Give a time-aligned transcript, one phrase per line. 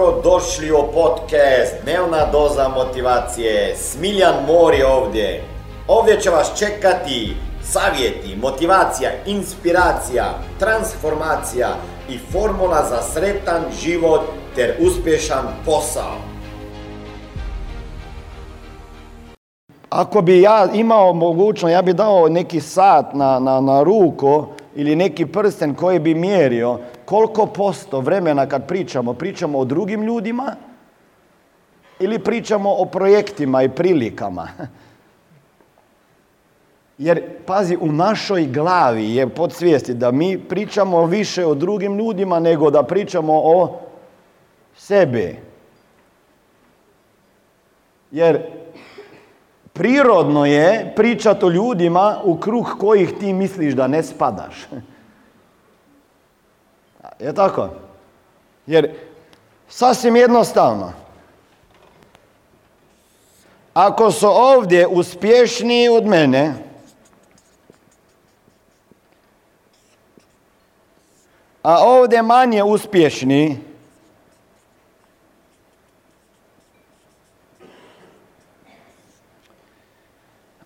[0.00, 3.76] Dobro došli u podcast Dnevna doza motivacije.
[3.76, 5.44] Smiljan Mor je ovdje.
[5.88, 10.24] Ovdje će vas čekati savjeti, motivacija, inspiracija,
[10.58, 11.68] transformacija
[12.10, 14.20] i formula za sretan život
[14.54, 16.16] ter uspješan posao.
[19.88, 24.44] Ako bi ja imao mogućnost, ja bi dao neki sat na, na, na ruku
[24.74, 26.78] ili neki prsten koji bi mjerio
[27.10, 30.56] koliko posto vremena kad pričamo, pričamo o drugim ljudima
[32.00, 34.48] ili pričamo o projektima i prilikama.
[36.98, 42.70] Jer, pazi, u našoj glavi je podsvijesti da mi pričamo više o drugim ljudima nego
[42.70, 43.80] da pričamo o
[44.76, 45.38] sebi.
[48.10, 48.42] Jer
[49.72, 54.68] prirodno je pričati o ljudima u kruh kojih ti misliš da ne spadaš.
[57.20, 57.68] Je tako?
[58.66, 58.94] Jer
[59.68, 60.92] sasvim jednostavno,
[63.74, 66.54] ako su ovdje uspješniji od mene,
[71.62, 73.58] a ovdje manje uspješni,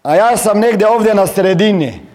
[0.02, 2.13] a ja sam negdje ovdje na sredini,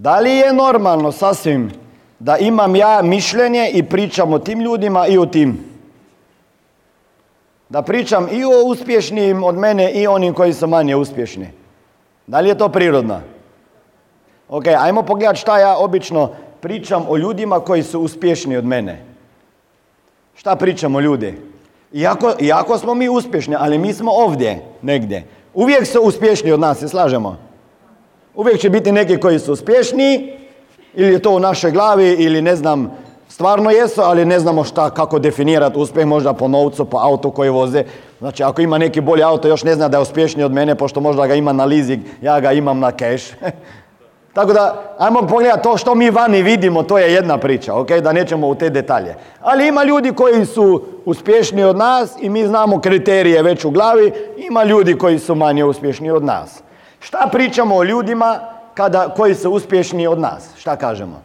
[0.00, 1.70] Da li je normalno sasvim
[2.18, 5.58] da imam ja mišljenje i pričam o tim ljudima i o tim?
[7.68, 11.48] Da pričam i o uspješnijim od mene i onim koji su manje uspješni.
[12.26, 13.20] Da li je to prirodno?
[14.48, 19.04] Ok, ajmo pogledati šta ja obično pričam o ljudima koji su uspješniji od mene.
[20.34, 21.34] Šta pričamo ljudi?
[21.92, 25.26] Iako, iako smo mi uspješni, ali mi smo ovdje negdje.
[25.54, 27.49] Uvijek su uspješniji od nas, se slažemo?
[28.34, 30.36] Uvijek će biti neki koji su uspješniji,
[30.94, 32.90] ili je to u našoj glavi, ili ne znam,
[33.28, 37.50] stvarno jesu, ali ne znamo šta, kako definirati uspjeh, možda po novcu, po auto koji
[37.50, 37.84] voze.
[38.18, 41.00] Znači, ako ima neki bolji auto, još ne zna da je uspješniji od mene, pošto
[41.00, 43.34] možda ga ima na leasing, ja ga imam na cash.
[44.34, 48.12] Tako da, ajmo pogledati to što mi vani vidimo, to je jedna priča, ok, da
[48.12, 49.14] nećemo u te detalje.
[49.40, 54.12] Ali ima ljudi koji su uspješni od nas i mi znamo kriterije već u glavi,
[54.36, 56.62] ima ljudi koji su manje uspješni od nas.
[57.00, 58.40] Šta pričamo o ljudima
[58.74, 60.56] kada, koji su uspješni od nas?
[60.56, 61.22] Šta kažemo?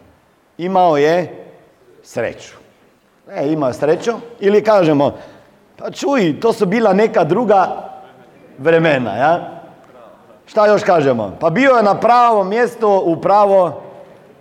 [0.57, 1.45] Imao je
[2.03, 2.53] sreću.
[3.31, 4.11] E, imao sreću.
[4.39, 5.11] Ili kažemo,
[5.77, 7.89] pa čuj, to su bila neka druga
[8.57, 9.49] vremena, ja?
[10.45, 11.37] Šta još kažemo?
[11.39, 13.81] Pa bio je na pravo mjesto u pravo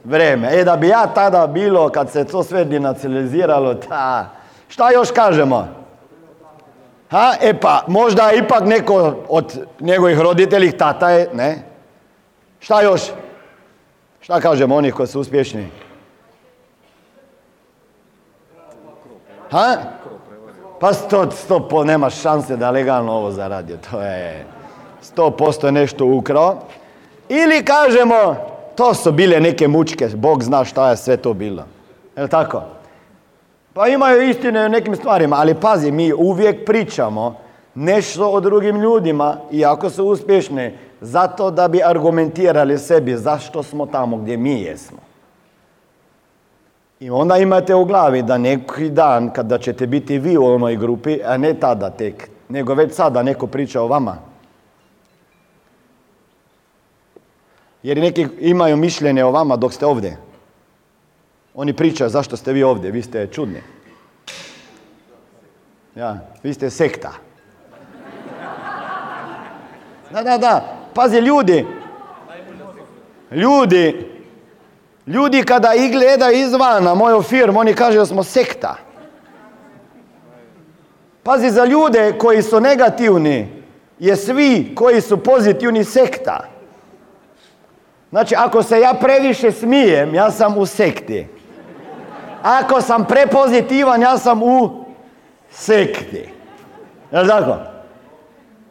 [0.04, 0.48] vreme.
[0.52, 4.26] E, da bi ja tada bilo, kad se to sve dinacionaliziralo, ta...
[4.68, 5.83] Šta još kažemo?
[7.14, 11.62] Ha, e pa, možda ipak neko od njegovih roditelji, tata je, ne?
[12.60, 13.02] Šta još?
[14.20, 15.68] Šta kažemo oni koji su uspješni?
[19.50, 19.76] Ha?
[20.80, 23.76] Pa sto, sto po, nema šanse da legalno ovo zaradio.
[23.90, 24.46] To je
[25.02, 26.56] sto posto nešto ukrao.
[27.28, 28.36] Ili kažemo,
[28.76, 31.64] to su bile neke mučke, Bog zna šta je sve to bilo.
[32.16, 32.73] Je tako?
[33.74, 37.36] Pa imaju istine u nekim stvarima, ali pazi, mi uvijek pričamo
[37.74, 44.16] nešto o drugim ljudima, iako su uspješni, zato da bi argumentirali sebi zašto smo tamo
[44.16, 44.98] gdje mi jesmo.
[47.00, 51.18] I onda imate u glavi da neki dan kada ćete biti vi u onoj grupi,
[51.24, 54.16] a ne tada tek, nego već sada neko priča o vama.
[57.82, 60.23] Jer neki imaju mišljenje o vama dok ste ovdje.
[61.54, 63.62] Oni pričaju zašto ste vi ovdje, vi ste čudni.
[65.94, 67.12] Ja, vi ste sekta.
[70.10, 70.64] Da, da, da.
[70.94, 71.66] Pazi, ljudi.
[73.30, 74.10] Ljudi.
[75.06, 78.76] Ljudi kada ih gledaju izvana moju firmu, oni kažu da smo sekta.
[81.22, 83.62] Pazi, za ljude koji su negativni,
[83.98, 86.48] je svi koji su pozitivni sekta.
[88.10, 91.26] Znači, ako se ja previše smijem, ja sam u sekti.
[92.44, 94.84] Ako sam prepozitivan, ja sam u
[95.50, 96.28] sekti.
[97.12, 97.56] Jel tako?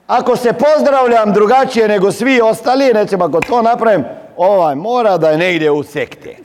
[0.07, 4.05] Ako se pozdravljam drugačije nego svi ostali, recimo ako to napravim,
[4.37, 6.37] ovaj mora da je negdje u sekti.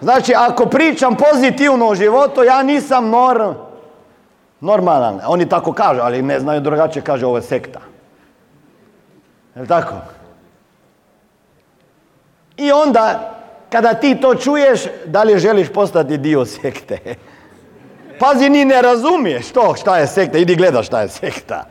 [0.00, 3.54] Znači, ako pričam pozitivno o životu, ja nisam nor,
[4.60, 5.20] normalan.
[5.26, 7.80] Oni tako kažu, ali ne znaju drugačije, kaže ovo je sekta.
[9.54, 9.94] Jel tako?
[12.56, 13.34] I onda,
[13.70, 16.98] kada ti to čuješ, da li želiš postati dio sekte?
[18.18, 21.64] Pazi, ni ne razumiješ to šta je sekta, idi gledaš šta je sekta.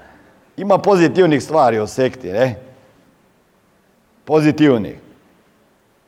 [0.58, 2.56] Ima pozitivnih stvari u sekti, ne?
[4.26, 4.96] Pozitivnih.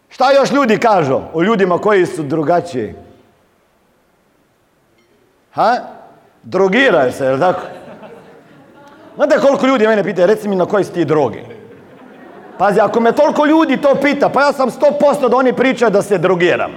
[0.09, 2.93] Šta još ljudi kažu o ljudima koji su drugačiji?
[5.51, 5.77] Ha?
[6.43, 7.61] Drogiraju se, jel tako?
[9.15, 11.60] Znate koliko ljudi mene pitaju, reci mi na koji si ti drogi?
[12.61, 16.01] Pazi, ako me toliko ljudi to pita, pa ja sam 100% da oni pričaju da
[16.01, 16.71] se drogiram.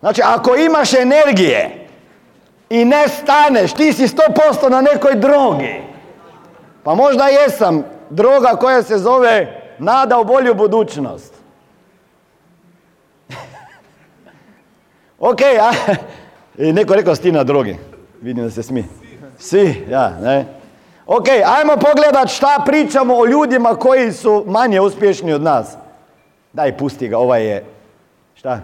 [0.00, 1.86] Znači, ako imaš energije
[2.70, 5.82] i ne staneš, ti si 100% na nekoj drogi.
[6.82, 11.34] Pa možda jesam droga koja se zove nada u bolju budućnost.
[15.18, 15.72] ok, a...
[16.64, 17.76] I neko rekao sti na drogi.
[18.20, 18.84] Vidim da se smi.
[19.38, 20.63] Svi, ja, ne.
[21.06, 25.76] Ok, ajmo pogledat šta pričamo o ljudima koji su manje uspješni od nas.
[26.52, 27.64] Daj, pusti ga, ovaj je,
[28.34, 28.60] šta?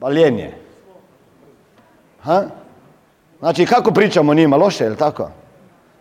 [0.00, 0.58] Baljen je.
[2.22, 2.42] Ha?
[3.38, 4.56] Znači, kako pričamo o njima?
[4.56, 5.30] Loše, je tako?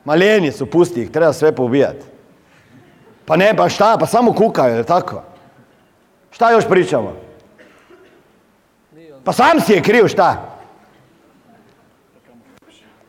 [0.05, 2.05] Malijeni su, pusti ih, treba sve poubijati.
[3.25, 5.23] Pa ne, pa šta, pa samo kukaju, je tako?
[6.31, 7.13] Šta još pričamo?
[9.23, 10.57] Pa sam si je kriv, šta?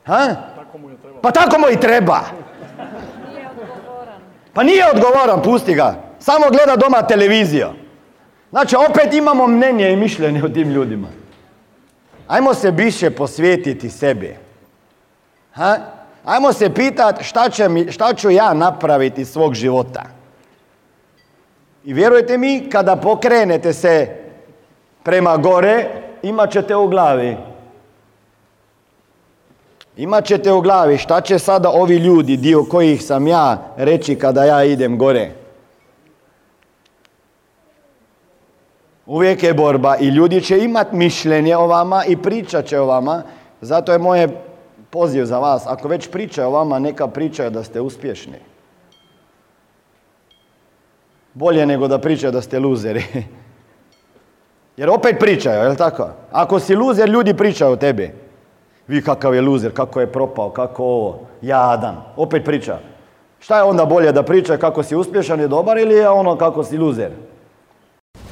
[0.05, 0.52] Ha?
[1.23, 2.21] Pa tako mu i treba.
[4.53, 5.95] Pa nije odgovoran, pusti ga.
[6.19, 7.69] Samo gleda doma televiziju.
[8.51, 11.09] Znači, opet imamo mnenje i mišljenje o tim ljudima.
[12.29, 14.37] Ajmo se više posvetiti sebi.
[15.53, 15.77] Ha?
[16.25, 17.49] Ajmo se pitati šta,
[17.91, 20.03] šta ću ja napraviti svog života.
[21.85, 24.17] I vjerujte mi, kada pokrenete se
[25.03, 25.87] prema gore,
[26.23, 27.37] imat ćete u glavi.
[29.97, 34.45] Imat ćete u glavi šta će sada ovi ljudi, dio kojih sam ja, reći kada
[34.45, 35.31] ja idem gore.
[39.07, 43.23] Uvijek je borba i ljudi će imat mišljenje o vama i pričat će o vama.
[43.61, 44.29] Zato je moje
[44.91, 45.67] poziv za vas.
[45.67, 48.39] Ako već pričaju o vama, neka pričaju da ste uspješni.
[51.35, 53.05] Bolje nego da pričaju da ste luzeri.
[54.77, 56.09] Jer opet pričaju, je li tako?
[56.31, 58.15] Ako si luzer, ljudi pričaju o tebi.
[58.93, 61.97] Vi kakav je luzer, kako je propao, kako ovo, jadan.
[62.17, 62.79] Opet priča.
[63.41, 66.65] Šta je onda bolje da priča kako si uspješan i dobar ili je ono kako
[66.65, 67.11] si luzer?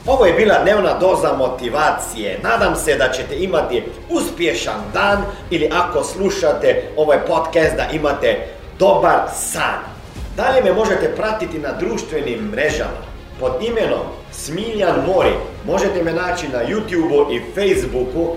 [0.06, 2.38] Ovo je bila dnevna doza motivacije.
[2.42, 8.36] Nadam se da ćete imati uspješan dan ili ako slušate ovaj podcast da imate
[8.78, 9.80] dobar san.
[10.36, 13.00] Dalje me možete pratiti na društvenim mrežama
[13.40, 15.34] pod imenom Smiljan Mori.
[15.66, 18.36] Možete me naći na YouTubeu i Facebooku,